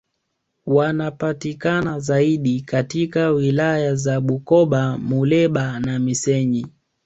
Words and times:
Wanapatikana 0.65 1.99
zaidi 1.99 2.61
katika 2.61 3.29
wilaya 3.31 3.95
za 3.95 4.21
Bukoba 4.21 4.97
Muleba 4.97 5.79
na 5.79 5.99
Missenyi 5.99 6.65